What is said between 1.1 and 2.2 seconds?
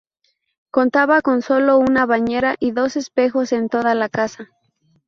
con solo una